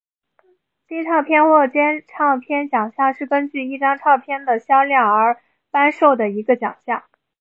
[0.87, 5.39] 金唱片或金唱片奖项是根据一张唱片的销量而
[5.69, 7.03] 颁授的一个奖项。